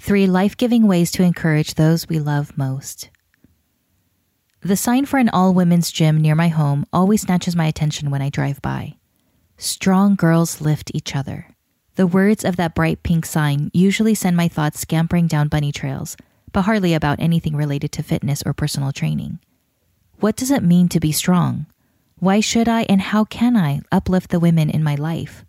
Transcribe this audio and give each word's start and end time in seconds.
Three 0.00 0.28
Life 0.28 0.56
Giving 0.56 0.86
Ways 0.86 1.10
to 1.10 1.24
Encourage 1.24 1.74
Those 1.74 2.08
We 2.08 2.20
Love 2.20 2.56
Most. 2.56 3.10
The 4.60 4.76
sign 4.76 5.06
for 5.06 5.18
an 5.18 5.28
all 5.28 5.52
women's 5.52 5.90
gym 5.90 6.20
near 6.20 6.36
my 6.36 6.48
home 6.48 6.86
always 6.92 7.22
snatches 7.22 7.56
my 7.56 7.66
attention 7.66 8.08
when 8.08 8.22
I 8.22 8.30
drive 8.30 8.62
by. 8.62 8.94
Strong 9.56 10.14
girls 10.14 10.60
lift 10.60 10.92
each 10.94 11.16
other. 11.16 11.48
The 11.96 12.06
words 12.06 12.44
of 12.44 12.54
that 12.56 12.76
bright 12.76 13.02
pink 13.02 13.26
sign 13.26 13.72
usually 13.74 14.14
send 14.14 14.36
my 14.36 14.46
thoughts 14.46 14.78
scampering 14.78 15.26
down 15.26 15.48
bunny 15.48 15.72
trails, 15.72 16.16
but 16.52 16.62
hardly 16.62 16.94
about 16.94 17.18
anything 17.18 17.56
related 17.56 17.90
to 17.92 18.04
fitness 18.04 18.42
or 18.46 18.54
personal 18.54 18.92
training. 18.92 19.40
What 20.20 20.36
does 20.36 20.52
it 20.52 20.62
mean 20.62 20.88
to 20.90 21.00
be 21.00 21.10
strong? 21.10 21.66
Why 22.20 22.38
should 22.38 22.68
I 22.68 22.82
and 22.82 23.00
how 23.00 23.24
can 23.24 23.56
I 23.56 23.80
uplift 23.90 24.30
the 24.30 24.40
women 24.40 24.70
in 24.70 24.84
my 24.84 24.94
life? 24.94 25.44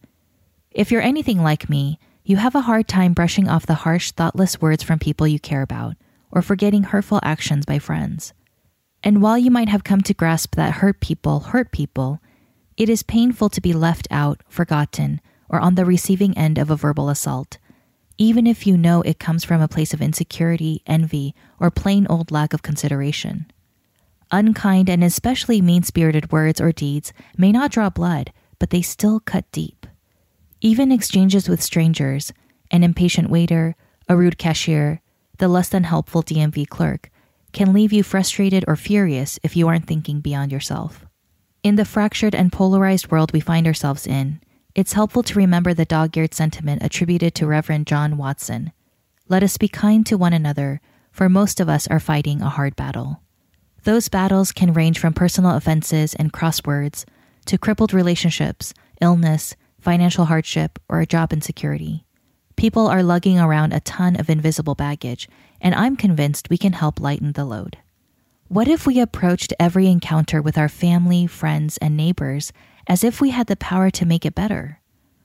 If 0.72 0.92
you're 0.92 1.04
anything 1.04 1.44
like 1.44 1.70
me, 1.70 2.00
you 2.30 2.38
have 2.38 2.54
a 2.54 2.62
hard 2.62 2.88
time 2.88 3.14
brushing 3.14 3.50
off 3.50 3.66
the 3.66 3.74
harsh, 3.74 4.12
thoughtless 4.12 4.62
words 4.62 4.84
from 4.84 5.00
people 5.00 5.28
you 5.28 5.40
care 5.40 5.64
about, 5.64 5.96
or 6.30 6.44
forgetting 6.44 6.84
hurtful 6.84 7.20
actions 7.24 7.66
by 7.66 7.80
friends. 7.80 8.34
And 9.04 9.20
while 9.20 9.36
you 9.36 9.50
might 9.50 9.70
have 9.70 9.84
come 9.84 10.02
to 10.02 10.14
grasp 10.14 10.54
that 10.54 10.76
hurt 10.76 11.02
people 11.02 11.40
hurt 11.40 11.72
people, 11.72 12.20
it 12.78 12.88
is 12.88 13.02
painful 13.02 13.50
to 13.50 13.60
be 13.60 13.74
left 13.74 14.08
out, 14.12 14.44
forgotten, 14.48 15.22
or 15.50 15.60
on 15.60 15.74
the 15.74 15.86
receiving 15.86 16.38
end 16.38 16.60
of 16.60 16.70
a 16.70 16.76
verbal 16.76 17.10
assault, 17.10 17.58
even 18.20 18.46
if 18.46 18.68
you 18.68 18.78
know 18.78 19.02
it 19.02 19.18
comes 19.18 19.44
from 19.44 19.60
a 19.60 19.68
place 19.68 19.92
of 19.92 20.00
insecurity, 20.00 20.84
envy, 20.86 21.34
or 21.60 21.72
plain 21.72 22.06
old 22.12 22.30
lack 22.30 22.54
of 22.54 22.62
consideration. 22.62 23.52
Unkind 24.30 24.88
and 24.88 25.04
especially 25.04 25.62
mean 25.62 25.82
spirited 25.82 26.32
words 26.32 26.62
or 26.62 26.72
deeds 26.72 27.12
may 27.36 27.52
not 27.52 27.72
draw 27.72 27.90
blood, 27.90 28.32
but 28.60 28.70
they 28.70 28.84
still 28.84 29.20
cut 29.20 29.52
deep. 29.52 29.79
Even 30.62 30.92
exchanges 30.92 31.48
with 31.48 31.62
strangers, 31.62 32.34
an 32.70 32.84
impatient 32.84 33.30
waiter, 33.30 33.76
a 34.10 34.18
rude 34.18 34.38
cashier, 34.38 35.02
the 35.38 35.48
less 35.48 35.70
than 35.70 35.86
helpful 35.86 36.22
DMV 36.22 36.68
clerk, 36.68 37.10
can 37.54 37.72
leave 37.72 37.94
you 37.94 38.04
frustrated 38.04 38.66
or 38.68 38.76
furious 38.76 39.40
if 39.42 39.56
you 39.56 39.70
aren't 39.70 39.88
thinking 39.88 40.20
beyond 40.20 40.52
yourself. 40.52 41.06
In 41.64 41.78
the 41.78 41.86
fractured 41.86 42.36
and 42.36 42.52
polarized 42.52 43.10
world 43.10 43.32
we 43.32 43.40
find 43.40 43.68
ourselves 43.68 44.06
in, 44.06 44.42
it's 44.76 44.94
helpful 44.94 45.24
to 45.24 45.40
remember 45.40 45.74
the 45.74 45.86
dog 45.86 46.16
eared 46.18 46.34
sentiment 46.34 46.84
attributed 46.84 47.36
to 47.36 47.48
Reverend 47.48 47.88
John 47.88 48.18
Watson 48.18 48.74
Let 49.30 49.44
us 49.44 49.58
be 49.58 49.70
kind 49.70 50.06
to 50.08 50.18
one 50.18 50.34
another, 50.34 50.82
for 51.12 51.30
most 51.30 51.62
of 51.62 51.70
us 51.70 51.88
are 51.88 52.00
fighting 52.00 52.42
a 52.42 52.50
hard 52.50 52.76
battle. 52.76 53.22
Those 53.84 54.10
battles 54.10 54.52
can 54.52 54.74
range 54.74 55.00
from 55.00 55.14
personal 55.14 55.56
offenses 55.56 56.16
and 56.16 56.34
crosswords 56.34 57.06
to 57.46 57.58
crippled 57.58 57.94
relationships, 57.94 58.74
illness, 59.00 59.56
financial 59.82 60.26
hardship, 60.26 60.80
or 60.88 61.00
a 61.00 61.06
job 61.06 61.34
insecurity. 61.34 62.06
People 62.56 62.88
are 62.88 63.04
lugging 63.04 63.40
around 63.40 63.72
a 63.72 63.80
ton 63.80 64.16
of 64.16 64.30
invisible 64.30 64.76
baggage, 64.76 65.30
and 65.62 65.74
I'm 65.74 65.96
convinced 65.96 66.50
we 66.50 66.58
can 66.58 66.74
help 66.74 67.00
lighten 67.00 67.32
the 67.32 67.46
load. 67.46 67.78
What 68.50 68.68
if 68.68 68.88
we 68.88 69.00
approached 69.00 69.54
every 69.60 69.88
encounter 69.88 70.42
with 70.42 70.58
our 70.58 70.70
family, 70.70 71.28
friends, 71.28 71.78
and 71.78 71.96
neighbors 71.96 72.52
as 72.88 73.04
if 73.04 73.22
we 73.22 73.30
had 73.30 73.48
the 73.48 73.56
power 73.56 73.90
to 73.92 74.06
make 74.06 74.26
it 74.26 74.36
better? 74.36 74.80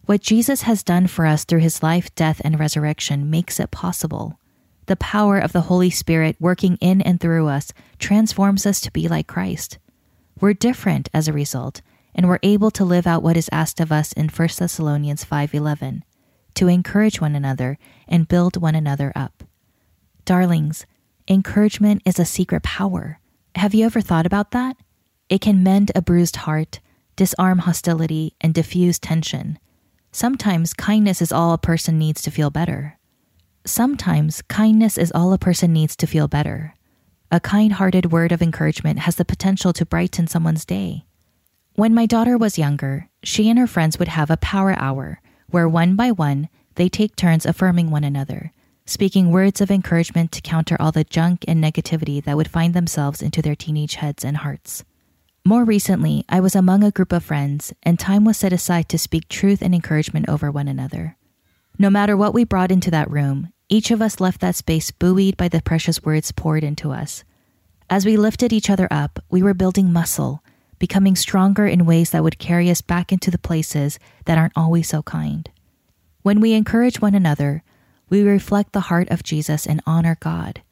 What 0.07 0.21
Jesus 0.21 0.63
has 0.63 0.83
done 0.83 1.07
for 1.07 1.25
us 1.25 1.45
through 1.45 1.61
his 1.61 1.83
life, 1.83 2.15
death, 2.15 2.41
and 2.45 2.61
resurrection 2.61 3.31
makes 3.31 3.59
it 3.59 3.71
possible. 3.71 4.39
The 4.87 4.97
power 4.97 5.39
of 5.39 5.53
the 5.53 5.63
Holy 5.63 5.89
Spirit 5.89 6.37
working 6.39 6.77
in 6.83 7.01
and 7.01 7.19
through 7.19 7.49
us 7.49 7.73
transforms 7.99 8.67
us 8.67 8.83
to 8.83 8.93
be 8.93 9.09
like 9.09 9.27
Christ. 9.27 9.79
We're 10.39 10.53
different 10.53 11.09
as 11.15 11.27
a 11.27 11.33
result, 11.33 11.81
and 12.15 12.29
we're 12.29 12.39
able 12.43 12.71
to 12.71 12.85
live 12.85 13.07
out 13.07 13.23
what 13.23 13.37
is 13.37 13.49
asked 13.51 13.81
of 13.81 13.91
us 13.91 14.13
in 14.13 14.29
1 14.29 14.59
Thessalonians 14.59 15.25
5:11, 15.25 16.03
to 16.55 16.69
encourage 16.69 17.21
one 17.21 17.35
another 17.35 17.79
and 18.07 18.29
build 18.29 18.57
one 18.57 18.75
another 18.75 19.13
up. 19.17 19.45
Darlings, 20.25 20.87
encouragement 21.29 22.03
is 22.05 22.19
a 22.19 22.25
secret 22.25 22.63
power. 22.63 23.19
Have 23.57 23.75
you 23.75 23.85
ever 23.87 24.01
thought 24.01 24.27
about 24.27 24.53
that? 24.53 24.77
It 25.29 25.41
can 25.41 25.63
mend 25.63 25.91
a 25.95 26.03
bruised 26.03 26.37
heart, 26.37 26.81
disarm 27.17 27.61
hostility, 27.61 28.35
and 28.41 28.55
diffuse 28.55 28.99
tension. 28.99 29.59
Sometimes 30.13 30.75
kindness 30.75 31.21
is 31.21 31.33
all 31.33 31.53
a 31.53 31.59
person 31.59 31.99
needs 31.99 32.23
to 32.23 32.31
feel 32.31 32.51
better. 32.51 32.99
Sometimes 33.67 34.43
kindness 34.43 34.99
is 34.99 35.11
all 35.13 35.33
a 35.33 35.39
person 35.39 35.73
needs 35.73 35.97
to 35.97 36.07
feel 36.07 36.29
better. 36.29 36.75
A 37.33 37.41
kind 37.41 37.73
hearted 37.73 38.13
word 38.13 38.31
of 38.31 38.43
encouragement 38.43 39.01
has 39.01 39.17
the 39.17 39.25
potential 39.25 39.73
to 39.73 39.87
brighten 39.87 40.27
someone's 40.27 40.65
day. 40.65 41.07
When 41.77 41.93
my 41.93 42.07
daughter 42.07 42.39
was 42.39 42.57
younger, 42.57 43.09
she 43.25 43.51
and 43.51 43.59
her 43.59 43.67
friends 43.67 43.99
would 43.99 44.07
have 44.07 44.31
a 44.31 44.37
power 44.37 44.79
hour 44.79 45.21
where 45.51 45.69
one 45.69 45.97
by 45.97 46.13
one 46.13 46.49
they 46.77 46.89
take 46.89 47.17
turns 47.17 47.45
affirming 47.45 47.91
one 47.91 48.05
another, 48.05 48.53
speaking 48.87 49.33
words 49.33 49.61
of 49.61 49.73
encouragement 49.73 50.31
to 50.33 50.41
counter 50.41 50.77
all 50.79 50.93
the 50.93 51.03
junk 51.03 51.45
and 51.49 51.63
negativity 51.63 52.23
that 52.23 52.37
would 52.37 52.47
find 52.47 52.75
themselves 52.75 53.21
into 53.21 53.43
their 53.43 53.57
teenage 53.57 53.97
heads 53.97 54.25
and 54.25 54.37
hearts. 54.37 54.85
More 55.45 55.65
recently, 55.65 56.25
I 56.29 56.39
was 56.39 56.55
among 56.55 56.85
a 56.85 56.93
group 56.93 57.13
of 57.13 57.25
friends, 57.25 57.73
and 57.83 57.99
time 57.99 58.25
was 58.25 58.37
set 58.37 58.53
aside 58.53 58.89
to 58.91 58.97
speak 58.97 59.29
truth 59.29 59.61
and 59.61 59.75
encouragement 59.75 60.29
over 60.29 60.53
one 60.53 60.69
another. 60.69 61.17
No 61.77 61.91
matter 61.91 62.17
what 62.17 62.35
we 62.35 62.45
brought 62.45 62.71
into 62.71 62.91
that 62.93 63.11
room, 63.11 63.53
each 63.69 63.91
of 63.91 64.01
us 64.01 64.21
left 64.21 64.41
that 64.43 64.55
space 64.55 64.93
buoyed 64.93 65.37
by 65.37 65.49
the 65.49 65.61
precious 65.61 66.05
words 66.05 66.31
poured 66.31 66.63
into 66.63 66.93
us. 66.93 67.25
As 67.91 68.07
we 68.07 68.17
lifted 68.17 68.53
each 68.53 68.71
other 68.71 68.87
up, 68.93 69.19
we 69.29 69.43
were 69.43 69.55
building 69.55 69.93
muscle, 69.93 70.41
becoming 70.79 71.17
stronger 71.17 71.67
in 71.67 71.87
ways 71.87 72.11
that 72.11 72.23
would 72.23 72.39
carry 72.39 72.71
us 72.71 72.81
back 72.81 73.13
into 73.13 73.31
the 73.31 73.39
places 73.39 73.99
that 74.27 74.39
aren't 74.39 74.57
always 74.57 74.89
so 74.89 75.03
kind. 75.03 75.51
When 76.23 76.41
we 76.41 76.55
encourage 76.55 77.01
one 77.01 77.15
another, 77.15 77.63
we 78.09 78.23
reflect 78.23 78.73
the 78.73 78.89
heart 78.89 79.11
of 79.11 79.23
Jesus 79.23 79.67
and 79.67 79.83
honor 79.87 80.17
God. 80.21 80.63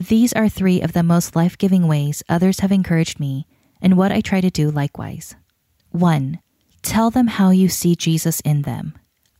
These 0.00 0.32
are 0.32 0.48
three 0.48 0.80
of 0.80 0.92
the 0.92 1.02
most 1.02 1.34
life 1.34 1.58
giving 1.58 1.88
ways 1.88 2.22
others 2.28 2.60
have 2.60 2.72
encouraged 2.72 3.18
me, 3.18 3.46
and 3.80 3.96
what 3.96 4.12
I 4.12 4.20
try 4.20 4.40
to 4.40 4.50
do 4.50 4.70
likewise. 4.70 5.34
1. 5.90 6.38
Tell 6.82 7.10
them 7.10 7.26
how 7.26 7.50
you 7.50 7.68
see 7.68 7.96
Jesus 7.96 8.40
in 8.40 8.62
them. 8.62 8.96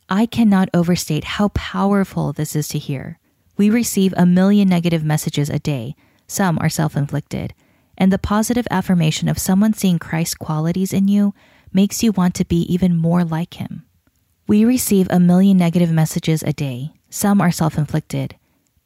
I 0.09 0.27
cannot 0.27 0.69
overstate 0.73 1.25
how 1.25 1.49
powerful 1.49 2.33
this 2.33 2.57
is 2.57 2.69
to 2.69 2.79
hear. 2.79 3.19
We 3.57 3.71
receive 3.71 4.15
a 4.17 4.27
million 4.27 4.69
negative 4.69 5.05
messages 5.05 5.51
a 5.51 5.59
day, 5.59 5.95
some 6.27 6.59
are 6.61 6.69
self 6.69 6.97
inflicted, 6.97 7.55
and 7.99 8.11
the 8.11 8.19
positive 8.19 8.67
affirmation 8.71 9.29
of 9.29 9.39
someone 9.39 9.75
seeing 9.75 9.99
Christ's 9.99 10.37
qualities 10.37 10.95
in 10.95 11.09
you 11.09 11.35
makes 11.73 12.03
you 12.03 12.13
want 12.13 12.35
to 12.37 12.47
be 12.47 12.63
even 12.73 12.97
more 12.97 13.25
like 13.25 13.55
him. 13.55 13.85
We 14.47 14.65
receive 14.65 15.09
a 15.11 15.21
million 15.21 15.59
negative 15.59 15.91
messages 15.91 16.43
a 16.43 16.55
day, 16.55 16.93
some 17.11 17.43
are 17.43 17.51
self 17.51 17.77
inflicted, 17.77 18.37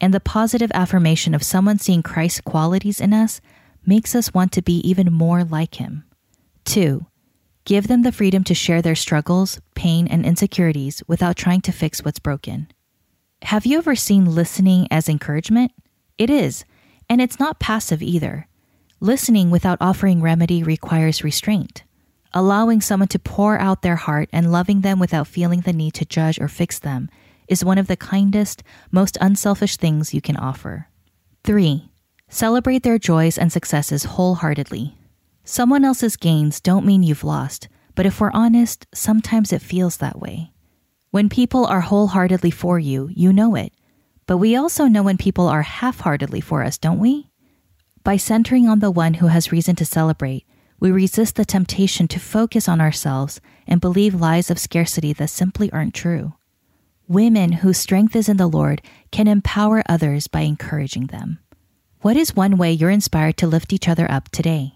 and 0.01 0.13
the 0.13 0.19
positive 0.19 0.71
affirmation 0.73 1.33
of 1.33 1.43
someone 1.43 1.79
seeing 1.79 2.03
Christ's 2.03 2.41
qualities 2.41 2.99
in 2.99 3.13
us 3.13 3.39
makes 3.85 4.15
us 4.15 4.33
want 4.33 4.51
to 4.53 4.61
be 4.61 4.77
even 4.79 5.13
more 5.13 5.43
like 5.43 5.75
him. 5.75 6.03
2. 6.65 7.05
Give 7.65 7.87
them 7.87 8.01
the 8.01 8.11
freedom 8.11 8.43
to 8.45 8.53
share 8.53 8.81
their 8.81 8.95
struggles, 8.95 9.61
pain, 9.75 10.07
and 10.07 10.25
insecurities 10.25 11.01
without 11.07 11.37
trying 11.37 11.61
to 11.61 11.71
fix 11.71 12.03
what's 12.03 12.19
broken. 12.19 12.67
Have 13.43 13.65
you 13.65 13.77
ever 13.77 13.95
seen 13.95 14.35
listening 14.35 14.87
as 14.91 15.07
encouragement? 15.07 15.71
It 16.17 16.29
is, 16.29 16.65
and 17.09 17.21
it's 17.21 17.39
not 17.39 17.59
passive 17.59 18.01
either. 18.01 18.47
Listening 19.03 19.49
without 19.49 19.79
offering 19.81 20.21
remedy 20.21 20.63
requires 20.63 21.25
restraint. 21.25 21.83
Allowing 22.33 22.79
someone 22.79 23.09
to 23.09 23.19
pour 23.19 23.59
out 23.59 23.81
their 23.81 23.97
heart 23.97 24.29
and 24.31 24.49
loving 24.49 24.79
them 24.79 24.97
without 24.97 25.27
feeling 25.27 25.59
the 25.59 25.73
need 25.73 25.93
to 25.95 26.05
judge 26.05 26.39
or 26.39 26.47
fix 26.47 26.79
them 26.79 27.09
is 27.49 27.65
one 27.65 27.77
of 27.77 27.87
the 27.87 27.97
kindest, 27.97 28.63
most 28.91 29.17
unselfish 29.19 29.75
things 29.75 30.13
you 30.13 30.21
can 30.21 30.37
offer. 30.37 30.87
3. 31.43 31.91
Celebrate 32.29 32.83
their 32.83 32.97
joys 32.97 33.37
and 33.37 33.51
successes 33.51 34.05
wholeheartedly. 34.05 34.95
Someone 35.43 35.83
else's 35.83 36.15
gains 36.15 36.61
don't 36.61 36.85
mean 36.85 37.03
you've 37.03 37.25
lost, 37.25 37.67
but 37.95 38.05
if 38.05 38.21
we're 38.21 38.31
honest, 38.31 38.87
sometimes 38.93 39.51
it 39.51 39.61
feels 39.61 39.97
that 39.97 40.17
way. 40.17 40.53
When 41.11 41.27
people 41.27 41.65
are 41.65 41.81
wholeheartedly 41.81 42.51
for 42.51 42.79
you, 42.79 43.09
you 43.13 43.33
know 43.33 43.55
it. 43.55 43.73
But 44.27 44.37
we 44.37 44.55
also 44.55 44.85
know 44.85 45.03
when 45.03 45.17
people 45.17 45.49
are 45.49 45.61
half 45.61 45.99
heartedly 45.99 46.39
for 46.39 46.63
us, 46.63 46.77
don't 46.77 46.99
we? 46.99 47.32
By 48.03 48.17
centering 48.17 48.67
on 48.67 48.79
the 48.79 48.91
one 48.91 49.15
who 49.15 49.27
has 49.27 49.53
reason 49.53 49.77
to 49.77 49.85
celebrate, 49.85 50.45
we 50.77 50.91
resist 50.91 51.35
the 51.35 51.45
temptation 51.45 52.09
to 52.09 52.19
focus 52.19 52.67
on 52.67 52.81
ourselves 52.81 53.39
and 53.65 53.79
believe 53.79 54.13
lies 54.13 54.51
of 54.51 54.59
scarcity 54.59 55.13
that 55.13 55.29
simply 55.29 55.71
aren't 55.71 55.93
true. 55.93 56.33
women 57.07 57.51
whose 57.51 57.77
strength 57.77 58.15
is 58.15 58.27
in 58.27 58.37
the 58.37 58.47
Lord 58.47 58.81
can 59.11 59.27
empower 59.27 59.83
others 59.87 60.27
by 60.27 60.41
encouraging 60.41 61.07
them. 61.07 61.39
What 62.01 62.17
is 62.17 62.35
one 62.35 62.57
way 62.57 62.71
you're 62.73 62.89
inspired 62.89 63.37
to 63.37 63.47
lift 63.47 63.71
each 63.71 63.87
other 63.87 64.09
up 64.09 64.29
today? 64.29 64.73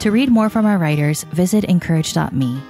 To 0.00 0.10
read 0.12 0.28
more 0.28 0.48
from 0.48 0.66
our 0.66 0.78
writers, 0.78 1.24
visit 1.24 1.64
incourage.me. 1.64 2.62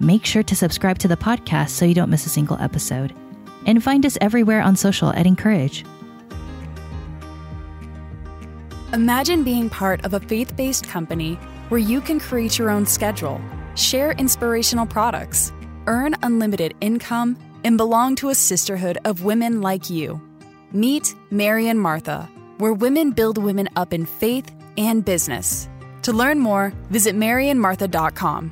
Make 0.00 0.26
sure 0.26 0.42
to 0.42 0.56
subscribe 0.56 0.98
to 0.98 1.08
the 1.08 1.16
podcast 1.16 1.70
so 1.70 1.84
you 1.84 1.94
don't 1.94 2.10
miss 2.10 2.26
a 2.26 2.30
single 2.30 2.58
episode. 2.60 3.14
And 3.66 3.82
find 3.82 4.04
us 4.04 4.18
everywhere 4.20 4.60
on 4.60 4.76
social 4.76 5.10
at 5.10 5.26
Encourage. 5.26 5.84
Imagine 8.94 9.44
being 9.44 9.68
part 9.68 10.02
of 10.06 10.14
a 10.14 10.20
faith 10.20 10.56
based 10.56 10.88
company 10.88 11.34
where 11.68 11.78
you 11.78 12.00
can 12.00 12.18
create 12.18 12.58
your 12.58 12.70
own 12.70 12.86
schedule, 12.86 13.38
share 13.74 14.12
inspirational 14.12 14.86
products, 14.86 15.52
earn 15.86 16.14
unlimited 16.22 16.74
income, 16.80 17.36
and 17.64 17.76
belong 17.76 18.16
to 18.16 18.30
a 18.30 18.34
sisterhood 18.34 18.96
of 19.04 19.24
women 19.24 19.60
like 19.60 19.90
you. 19.90 20.18
Meet 20.72 21.14
Mary 21.30 21.68
and 21.68 21.78
Martha, 21.78 22.30
where 22.56 22.72
women 22.72 23.10
build 23.10 23.36
women 23.36 23.68
up 23.76 23.92
in 23.92 24.06
faith 24.06 24.50
and 24.78 25.04
business. 25.04 25.68
To 26.02 26.14
learn 26.14 26.38
more, 26.38 26.72
visit 26.88 27.14
maryandmartha.com. 27.14 28.50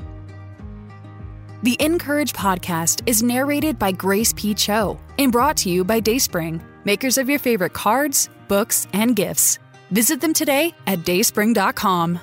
The 1.63 1.79
Encourage 1.81 2.35
podcast 2.35 3.03
is 3.07 3.23
narrated 3.23 3.79
by 3.79 3.93
Grace 3.93 4.35
P. 4.35 4.53
Cho 4.53 5.01
and 5.19 5.33
brought 5.33 5.57
to 5.59 5.71
you 5.71 5.83
by 5.83 6.01
Dayspring, 6.01 6.63
makers 6.85 7.17
of 7.17 7.31
your 7.31 7.39
favorite 7.39 7.73
cards, 7.73 8.29
books, 8.49 8.87
and 8.93 9.17
gifts. 9.17 9.59
Visit 9.91 10.21
them 10.21 10.33
today 10.33 10.75
at 10.87 11.01
dayspring.com. 11.01 12.21